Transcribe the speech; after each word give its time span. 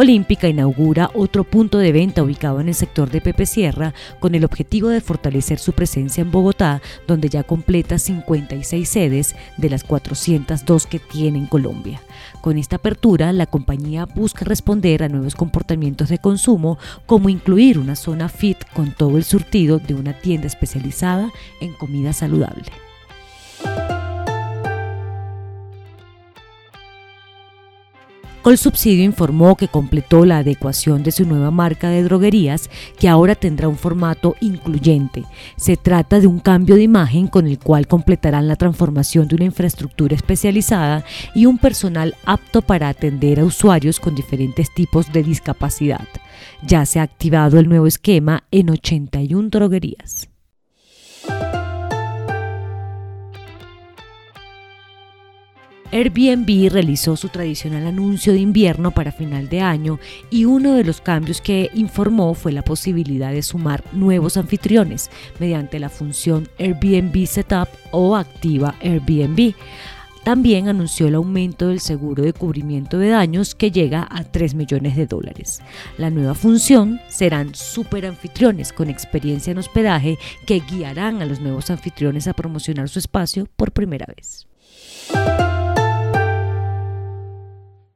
Olímpica 0.00 0.46
inaugura 0.46 1.10
otro 1.12 1.42
punto 1.42 1.76
de 1.76 1.90
venta 1.90 2.22
ubicado 2.22 2.60
en 2.60 2.68
el 2.68 2.76
sector 2.76 3.10
de 3.10 3.20
Pepe 3.20 3.46
Sierra 3.46 3.94
con 4.20 4.36
el 4.36 4.44
objetivo 4.44 4.90
de 4.90 5.00
fortalecer 5.00 5.58
su 5.58 5.72
presencia 5.72 6.22
en 6.22 6.30
Bogotá, 6.30 6.80
donde 7.08 7.28
ya 7.28 7.42
completa 7.42 7.98
56 7.98 8.88
sedes 8.88 9.34
de 9.56 9.70
las 9.70 9.82
402 9.82 10.86
que 10.86 11.00
tiene 11.00 11.38
en 11.38 11.46
Colombia. 11.46 12.00
Con 12.40 12.58
esta 12.58 12.76
apertura, 12.76 13.32
la 13.32 13.46
compañía 13.46 14.04
busca 14.06 14.44
responder 14.44 15.02
a 15.02 15.08
nuevos 15.08 15.34
comportamientos 15.34 16.10
de 16.10 16.18
consumo, 16.18 16.78
como 17.04 17.28
incluir 17.28 17.76
una 17.76 17.96
zona 17.96 18.28
fit 18.28 18.58
con 18.74 18.92
todo 18.92 19.16
el 19.16 19.24
surtido 19.24 19.80
de 19.80 19.94
una 19.94 20.12
tienda 20.12 20.46
especializada 20.46 21.32
en 21.60 21.72
comida 21.72 22.12
saludable. 22.12 22.70
Colsubsidio 28.42 29.04
informó 29.04 29.56
que 29.56 29.68
completó 29.68 30.24
la 30.24 30.38
adecuación 30.38 31.02
de 31.02 31.10
su 31.10 31.26
nueva 31.26 31.50
marca 31.50 31.90
de 31.90 32.02
droguerías 32.02 32.70
que 32.98 33.08
ahora 33.08 33.34
tendrá 33.34 33.68
un 33.68 33.76
formato 33.76 34.36
incluyente. 34.40 35.24
Se 35.56 35.76
trata 35.76 36.20
de 36.20 36.26
un 36.28 36.38
cambio 36.38 36.76
de 36.76 36.82
imagen 36.82 37.26
con 37.26 37.46
el 37.46 37.58
cual 37.58 37.86
completarán 37.86 38.48
la 38.48 38.56
transformación 38.56 39.28
de 39.28 39.36
una 39.36 39.44
infraestructura 39.44 40.14
especializada 40.14 41.04
y 41.34 41.46
un 41.46 41.58
personal 41.58 42.14
apto 42.24 42.62
para 42.62 42.88
atender 42.88 43.40
a 43.40 43.44
usuarios 43.44 44.00
con 44.00 44.14
diferentes 44.14 44.72
tipos 44.72 45.12
de 45.12 45.22
discapacidad. 45.22 46.06
Ya 46.62 46.86
se 46.86 47.00
ha 47.00 47.02
activado 47.02 47.58
el 47.58 47.68
nuevo 47.68 47.86
esquema 47.86 48.44
en 48.50 48.70
81 48.70 49.48
droguerías. 49.48 50.28
Airbnb 55.90 56.70
realizó 56.70 57.16
su 57.16 57.28
tradicional 57.30 57.86
anuncio 57.86 58.34
de 58.34 58.40
invierno 58.40 58.90
para 58.90 59.10
final 59.10 59.48
de 59.48 59.62
año 59.62 59.98
y 60.30 60.44
uno 60.44 60.74
de 60.74 60.84
los 60.84 61.00
cambios 61.00 61.40
que 61.40 61.70
informó 61.74 62.34
fue 62.34 62.52
la 62.52 62.62
posibilidad 62.62 63.32
de 63.32 63.42
sumar 63.42 63.82
nuevos 63.92 64.36
anfitriones 64.36 65.10
mediante 65.38 65.78
la 65.78 65.88
función 65.88 66.48
Airbnb 66.58 67.26
Setup 67.26 67.68
o 67.90 68.16
Activa 68.16 68.74
Airbnb. 68.82 69.54
También 70.24 70.68
anunció 70.68 71.08
el 71.08 71.14
aumento 71.14 71.68
del 71.68 71.80
seguro 71.80 72.22
de 72.22 72.34
cubrimiento 72.34 72.98
de 72.98 73.08
daños 73.08 73.54
que 73.54 73.70
llega 73.70 74.06
a 74.10 74.24
3 74.24 74.54
millones 74.56 74.94
de 74.94 75.06
dólares. 75.06 75.62
La 75.96 76.10
nueva 76.10 76.34
función 76.34 77.00
serán 77.08 77.54
super 77.54 78.04
anfitriones 78.04 78.74
con 78.74 78.90
experiencia 78.90 79.52
en 79.52 79.58
hospedaje 79.58 80.18
que 80.44 80.60
guiarán 80.60 81.22
a 81.22 81.24
los 81.24 81.40
nuevos 81.40 81.70
anfitriones 81.70 82.28
a 82.28 82.34
promocionar 82.34 82.90
su 82.90 82.98
espacio 82.98 83.48
por 83.56 83.72
primera 83.72 84.04
vez. 84.14 84.46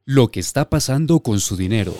Lo 0.05 0.31
que 0.31 0.41
está 0.41 0.69
pasando 0.69 1.21
con 1.21 1.39
su 1.39 1.55
dinero. 1.55 1.93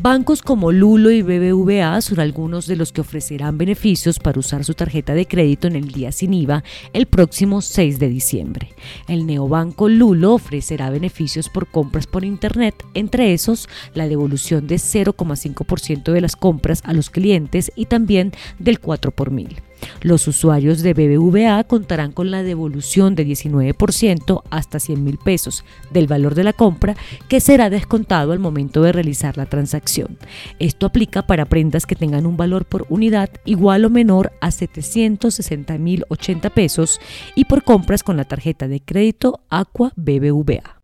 Bancos 0.00 0.40
como 0.40 0.72
Lulo 0.72 1.10
y 1.10 1.20
BBVA 1.20 2.00
son 2.00 2.20
algunos 2.20 2.66
de 2.66 2.76
los 2.76 2.90
que 2.90 3.02
ofrecerán 3.02 3.58
beneficios 3.58 4.18
para 4.18 4.40
usar 4.40 4.64
su 4.64 4.72
tarjeta 4.72 5.12
de 5.12 5.26
crédito 5.26 5.66
en 5.66 5.76
el 5.76 5.88
día 5.88 6.10
sin 6.10 6.32
IVA 6.32 6.64
el 6.94 7.04
próximo 7.04 7.60
6 7.60 7.98
de 7.98 8.08
diciembre. 8.08 8.70
El 9.06 9.26
neobanco 9.26 9.90
Lulo 9.90 10.32
ofrecerá 10.32 10.88
beneficios 10.88 11.50
por 11.50 11.66
compras 11.66 12.06
por 12.06 12.24
Internet, 12.24 12.82
entre 12.94 13.34
esos 13.34 13.68
la 13.92 14.08
devolución 14.08 14.66
de 14.66 14.76
0,5% 14.76 16.12
de 16.12 16.20
las 16.22 16.34
compras 16.34 16.80
a 16.86 16.94
los 16.94 17.10
clientes 17.10 17.70
y 17.76 17.84
también 17.84 18.32
del 18.58 18.80
4 18.80 19.10
por 19.10 19.30
mil. 19.30 19.60
Los 20.02 20.26
usuarios 20.28 20.82
de 20.82 20.94
BBVA 20.94 21.64
contarán 21.64 22.12
con 22.12 22.30
la 22.30 22.42
devolución 22.42 23.14
de 23.14 23.26
19% 23.26 24.42
hasta 24.50 24.80
100 24.80 25.04
mil 25.04 25.18
pesos 25.18 25.64
del 25.90 26.06
valor 26.06 26.34
de 26.34 26.44
la 26.44 26.52
compra 26.52 26.96
que 27.28 27.40
será 27.40 27.70
descontado 27.70 28.32
al 28.32 28.38
momento 28.38 28.82
de 28.82 28.92
realizar 28.92 29.36
la 29.36 29.46
transacción. 29.46 30.18
Esto 30.58 30.86
aplica 30.86 31.26
para 31.26 31.46
prendas 31.46 31.86
que 31.86 31.96
tengan 31.96 32.26
un 32.26 32.36
valor 32.36 32.64
por 32.64 32.86
unidad 32.88 33.30
igual 33.44 33.84
o 33.84 33.90
menor 33.90 34.32
a 34.40 34.50
760 34.50 35.78
mil 35.78 36.04
80 36.08 36.50
pesos 36.50 37.00
y 37.34 37.44
por 37.44 37.64
compras 37.64 38.02
con 38.02 38.16
la 38.16 38.24
tarjeta 38.24 38.68
de 38.68 38.80
crédito 38.80 39.40
Aqua 39.50 39.92
BBVA. 39.96 40.79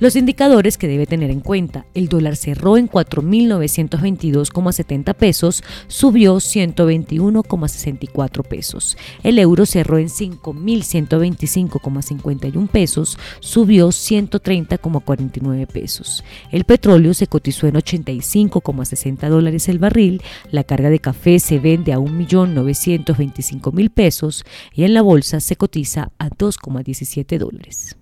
Los 0.00 0.16
indicadores 0.16 0.76
que 0.78 0.88
debe 0.88 1.04
tener 1.04 1.30
en 1.30 1.40
cuenta. 1.40 1.84
El 1.92 2.08
dólar 2.08 2.36
cerró 2.36 2.78
en 2.78 2.88
4.922,70 2.88 5.14
pesos, 5.14 5.62
subió 5.88 6.36
121,64 6.36 8.48
pesos. 8.48 8.96
El 9.22 9.38
euro 9.38 9.66
cerró 9.66 9.98
en 9.98 10.08
5.125,51 10.08 12.68
pesos, 12.68 13.18
subió 13.40 13.88
130,49 13.88 15.66
pesos. 15.66 16.24
El 16.50 16.64
petróleo 16.64 17.12
se 17.12 17.26
cotizó 17.26 17.66
en 17.66 17.74
85,60 17.74 19.28
dólares 19.28 19.68
el 19.68 19.78
barril. 19.78 20.22
La 20.50 20.64
carga 20.64 20.88
de 20.88 21.00
café 21.00 21.38
se 21.40 21.58
vende 21.58 21.92
a 21.92 21.98
1.925.000 21.98 23.90
pesos 23.90 24.46
y 24.72 24.84
en 24.84 24.94
la 24.94 25.02
bolsa 25.02 25.40
se 25.40 25.56
cotiza 25.56 26.10
a 26.18 26.30
2,17 26.30 27.36
dólares. 27.36 27.99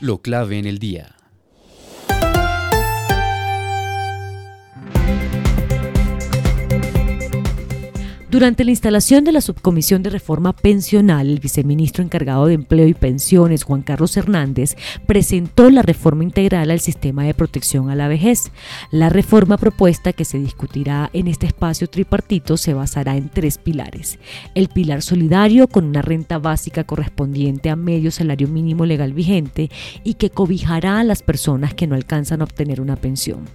Lo 0.00 0.18
clave 0.22 0.58
en 0.58 0.66
el 0.66 0.78
día. 0.78 1.17
Durante 8.30 8.62
la 8.62 8.72
instalación 8.72 9.24
de 9.24 9.32
la 9.32 9.40
Subcomisión 9.40 10.02
de 10.02 10.10
Reforma 10.10 10.52
Pensional, 10.52 11.30
el 11.30 11.40
viceministro 11.40 12.04
encargado 12.04 12.44
de 12.44 12.52
Empleo 12.52 12.86
y 12.86 12.92
Pensiones, 12.92 13.64
Juan 13.64 13.80
Carlos 13.80 14.18
Hernández, 14.18 14.76
presentó 15.06 15.70
la 15.70 15.80
reforma 15.80 16.24
integral 16.24 16.70
al 16.70 16.80
sistema 16.80 17.24
de 17.24 17.32
protección 17.32 17.88
a 17.88 17.94
la 17.94 18.06
vejez. 18.06 18.52
La 18.90 19.08
reforma 19.08 19.56
propuesta 19.56 20.12
que 20.12 20.26
se 20.26 20.38
discutirá 20.38 21.08
en 21.14 21.26
este 21.26 21.46
espacio 21.46 21.88
tripartito 21.88 22.58
se 22.58 22.74
basará 22.74 23.16
en 23.16 23.30
tres 23.30 23.56
pilares. 23.56 24.18
El 24.54 24.68
pilar 24.68 25.00
solidario 25.00 25.66
con 25.66 25.86
una 25.86 26.02
renta 26.02 26.38
básica 26.38 26.84
correspondiente 26.84 27.70
a 27.70 27.76
medio 27.76 28.10
salario 28.10 28.46
mínimo 28.46 28.84
legal 28.84 29.14
vigente 29.14 29.70
y 30.04 30.14
que 30.14 30.28
cobijará 30.28 30.98
a 30.98 31.04
las 31.04 31.22
personas 31.22 31.72
que 31.72 31.86
no 31.86 31.94
alcanzan 31.94 32.42
a 32.42 32.44
obtener 32.44 32.82
una 32.82 32.96
pensión. 32.96 33.46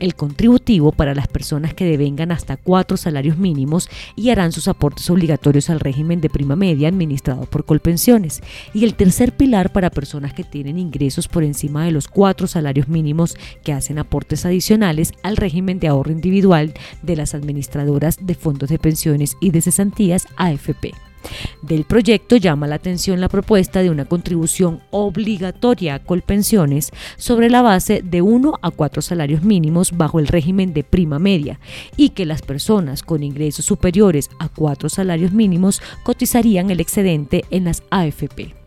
El 0.00 0.14
contributivo 0.14 0.92
para 0.92 1.14
las 1.14 1.28
personas 1.28 1.74
que 1.74 1.84
devengan 1.84 2.32
hasta 2.32 2.56
cuatro 2.56 2.96
salarios 2.96 3.36
mínimos 3.36 3.90
y 4.16 4.30
harán 4.30 4.52
sus 4.52 4.68
aportes 4.68 5.08
obligatorios 5.10 5.70
al 5.70 5.80
régimen 5.80 6.20
de 6.20 6.30
prima 6.30 6.56
media 6.56 6.88
administrado 6.88 7.46
por 7.46 7.64
Colpensiones. 7.64 8.42
Y 8.72 8.84
el 8.84 8.94
tercer 8.94 9.36
pilar 9.36 9.72
para 9.72 9.90
personas 9.90 10.34
que 10.34 10.44
tienen 10.44 10.78
ingresos 10.78 11.28
por 11.28 11.44
encima 11.44 11.84
de 11.84 11.92
los 11.92 12.08
cuatro 12.08 12.46
salarios 12.46 12.88
mínimos 12.88 13.36
que 13.62 13.72
hacen 13.72 13.98
aportes 13.98 14.44
adicionales 14.46 15.12
al 15.22 15.36
régimen 15.36 15.78
de 15.78 15.88
ahorro 15.88 16.12
individual 16.12 16.74
de 17.02 17.16
las 17.16 17.34
administradoras 17.34 18.18
de 18.20 18.34
fondos 18.34 18.68
de 18.68 18.78
pensiones 18.78 19.36
y 19.40 19.50
de 19.50 19.62
cesantías 19.62 20.26
AFP. 20.36 20.92
Del 21.62 21.84
proyecto 21.84 22.36
llama 22.36 22.66
la 22.66 22.76
atención 22.76 23.20
la 23.20 23.28
propuesta 23.28 23.82
de 23.82 23.90
una 23.90 24.04
contribución 24.04 24.80
obligatoria 24.90 25.94
a 25.94 25.98
Colpensiones 25.98 26.90
sobre 27.16 27.50
la 27.50 27.62
base 27.62 28.02
de 28.02 28.22
1 28.22 28.58
a 28.60 28.70
4 28.70 29.02
salarios 29.02 29.42
mínimos 29.42 29.96
bajo 29.96 30.18
el 30.18 30.26
régimen 30.26 30.72
de 30.74 30.84
prima 30.84 31.18
media 31.18 31.60
y 31.96 32.10
que 32.10 32.26
las 32.26 32.42
personas 32.42 33.02
con 33.02 33.22
ingresos 33.22 33.64
superiores 33.64 34.30
a 34.38 34.48
4 34.48 34.88
salarios 34.88 35.32
mínimos 35.32 35.80
cotizarían 36.02 36.70
el 36.70 36.80
excedente 36.80 37.44
en 37.50 37.64
las 37.64 37.82
AFP. 37.90 38.63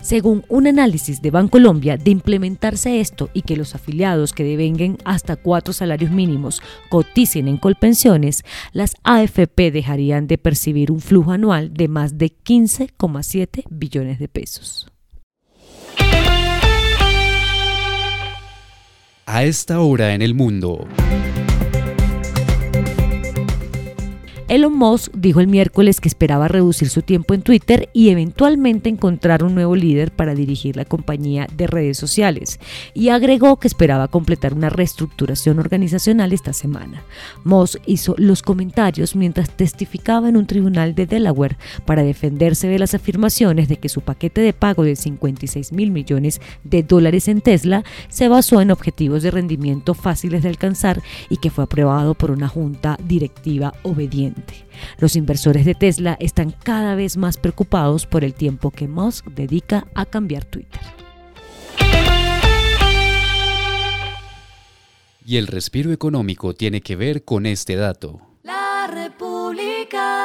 Según 0.00 0.44
un 0.48 0.66
análisis 0.66 1.22
de 1.22 1.30
Bancolombia, 1.30 1.96
de 1.96 2.10
implementarse 2.10 3.00
esto 3.00 3.30
y 3.32 3.42
que 3.42 3.56
los 3.56 3.74
afiliados 3.74 4.32
que 4.32 4.44
devenguen 4.44 4.98
hasta 5.04 5.36
cuatro 5.36 5.72
salarios 5.72 6.10
mínimos 6.10 6.62
coticen 6.88 7.48
en 7.48 7.56
Colpensiones, 7.56 8.44
las 8.72 8.94
AFP 9.04 9.70
dejarían 9.70 10.26
de 10.26 10.38
percibir 10.38 10.90
un 10.90 11.00
flujo 11.00 11.32
anual 11.32 11.72
de 11.74 11.88
más 11.88 12.18
de 12.18 12.32
15,7 12.32 13.64
billones 13.70 14.18
de 14.18 14.28
pesos. 14.28 14.88
A 19.28 19.42
esta 19.42 19.80
hora 19.80 20.14
en 20.14 20.22
el 20.22 20.34
mundo. 20.34 20.86
Elon 24.48 24.78
Musk 24.78 25.12
dijo 25.12 25.40
el 25.40 25.48
miércoles 25.48 26.00
que 26.00 26.06
esperaba 26.06 26.46
reducir 26.46 26.88
su 26.88 27.02
tiempo 27.02 27.34
en 27.34 27.42
Twitter 27.42 27.88
y 27.92 28.10
eventualmente 28.10 28.88
encontrar 28.88 29.42
un 29.42 29.56
nuevo 29.56 29.74
líder 29.74 30.12
para 30.12 30.36
dirigir 30.36 30.76
la 30.76 30.84
compañía 30.84 31.48
de 31.56 31.66
redes 31.66 31.98
sociales 31.98 32.60
y 32.94 33.08
agregó 33.08 33.56
que 33.56 33.66
esperaba 33.66 34.06
completar 34.06 34.54
una 34.54 34.70
reestructuración 34.70 35.58
organizacional 35.58 36.32
esta 36.32 36.52
semana. 36.52 37.02
Musk 37.42 37.80
hizo 37.86 38.14
los 38.18 38.42
comentarios 38.42 39.16
mientras 39.16 39.50
testificaba 39.50 40.28
en 40.28 40.36
un 40.36 40.46
tribunal 40.46 40.94
de 40.94 41.06
Delaware 41.06 41.56
para 41.84 42.04
defenderse 42.04 42.68
de 42.68 42.78
las 42.78 42.94
afirmaciones 42.94 43.66
de 43.68 43.78
que 43.78 43.88
su 43.88 44.02
paquete 44.02 44.42
de 44.42 44.52
pago 44.52 44.84
de 44.84 44.94
56 44.94 45.72
mil 45.72 45.90
millones 45.90 46.40
de 46.62 46.84
dólares 46.84 47.26
en 47.26 47.40
Tesla 47.40 47.82
se 48.08 48.28
basó 48.28 48.60
en 48.60 48.70
objetivos 48.70 49.24
de 49.24 49.32
rendimiento 49.32 49.92
fáciles 49.94 50.44
de 50.44 50.50
alcanzar 50.50 51.02
y 51.30 51.38
que 51.38 51.50
fue 51.50 51.64
aprobado 51.64 52.14
por 52.14 52.30
una 52.30 52.46
junta 52.46 52.96
directiva 53.04 53.74
obediente. 53.82 54.35
Los 54.98 55.16
inversores 55.16 55.64
de 55.64 55.74
Tesla 55.74 56.16
están 56.20 56.50
cada 56.50 56.94
vez 56.94 57.16
más 57.16 57.36
preocupados 57.36 58.06
por 58.06 58.24
el 58.24 58.34
tiempo 58.34 58.70
que 58.70 58.88
Musk 58.88 59.26
dedica 59.26 59.86
a 59.94 60.06
cambiar 60.06 60.44
Twitter. 60.44 60.80
Y 65.24 65.38
el 65.38 65.48
respiro 65.48 65.92
económico 65.92 66.54
tiene 66.54 66.80
que 66.80 66.94
ver 66.94 67.24
con 67.24 67.46
este 67.46 67.74
dato. 67.74 68.20
La 68.44 68.86
República. 68.86 70.15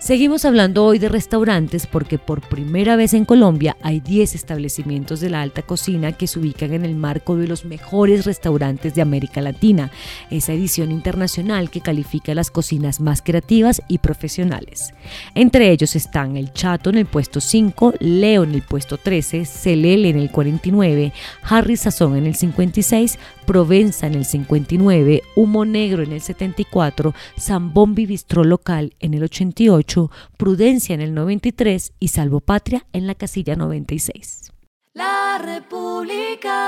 Seguimos 0.00 0.46
hablando 0.46 0.86
hoy 0.86 0.98
de 0.98 1.10
restaurantes 1.10 1.86
porque 1.86 2.18
por 2.18 2.40
primera 2.40 2.96
vez 2.96 3.12
en 3.12 3.26
Colombia 3.26 3.76
hay 3.82 4.00
10 4.00 4.34
establecimientos 4.34 5.20
de 5.20 5.28
la 5.28 5.42
alta 5.42 5.60
cocina 5.60 6.12
que 6.12 6.26
se 6.26 6.38
ubican 6.38 6.72
en 6.72 6.86
el 6.86 6.94
marco 6.94 7.36
de 7.36 7.46
los 7.46 7.66
mejores 7.66 8.24
restaurantes 8.24 8.94
de 8.94 9.02
América 9.02 9.42
Latina, 9.42 9.90
esa 10.30 10.54
edición 10.54 10.90
internacional 10.90 11.68
que 11.68 11.82
califica 11.82 12.34
las 12.34 12.50
cocinas 12.50 12.98
más 12.98 13.20
creativas 13.20 13.82
y 13.88 13.98
profesionales. 13.98 14.94
Entre 15.34 15.70
ellos 15.70 15.94
están 15.94 16.38
El 16.38 16.54
Chato 16.54 16.88
en 16.88 16.96
el 16.96 17.04
puesto 17.04 17.42
5, 17.42 17.96
Leo 18.00 18.44
en 18.44 18.54
el 18.54 18.62
puesto 18.62 18.96
13, 18.96 19.44
Celele 19.44 20.08
en 20.08 20.18
el 20.18 20.30
49, 20.30 21.12
Harry 21.42 21.76
Sazón 21.76 22.16
en 22.16 22.26
el 22.26 22.36
56, 22.36 23.18
Provenza 23.44 24.06
en 24.06 24.14
el 24.14 24.24
59, 24.24 25.24
Humo 25.34 25.64
Negro 25.64 26.04
en 26.04 26.12
el 26.12 26.20
74, 26.20 27.12
Zambombi 27.38 28.06
Bistró 28.06 28.44
Local 28.44 28.94
en 29.00 29.12
el 29.12 29.24
88, 29.24 29.89
Prudencia 30.36 30.94
en 30.94 31.00
el 31.00 31.14
93 31.14 31.92
y 31.98 32.08
Salvopatria 32.08 32.86
en 32.92 33.06
la 33.06 33.14
casilla 33.14 33.56
96. 33.56 34.52
La 34.94 35.40
República. 35.42 36.60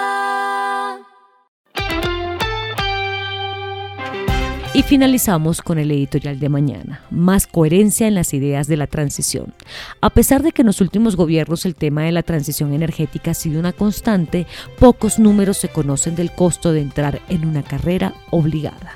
Y 4.75 4.83
finalizamos 4.83 5.61
con 5.61 5.79
el 5.79 5.91
editorial 5.91 6.41
de 6.41 6.49
mañana, 6.49 7.03
más 7.11 7.47
coherencia 7.47 8.09
en 8.09 8.15
las 8.15 8.33
ideas 8.33 8.69
de 8.69 8.79
la 8.79 8.87
transición. 8.87 9.53
A 10.01 10.09
pesar 10.09 10.43
de 10.43 10.53
que 10.53 10.63
en 10.63 10.67
los 10.67 10.81
últimos 10.81 11.15
gobiernos 11.15 11.67
el 11.67 11.75
tema 11.75 12.05
de 12.05 12.13
la 12.13 12.23
transición 12.23 12.73
energética 12.73 13.33
ha 13.33 13.35
sido 13.35 13.61
una 13.61 13.75
constante, 13.75 14.47
pocos 14.79 15.19
números 15.19 15.59
se 15.59 15.69
conocen 15.69 16.17
del 16.17 16.33
costo 16.33 16.73
de 16.73 16.81
entrar 16.81 17.21
en 17.29 17.45
una 17.45 17.63
carrera 17.63 18.15
obligada. 18.31 18.95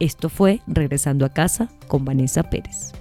Esto 0.00 0.30
fue 0.30 0.62
Regresando 0.66 1.26
a 1.26 1.34
casa 1.34 1.68
con 1.86 2.06
Vanessa 2.06 2.44
Pérez. 2.44 2.92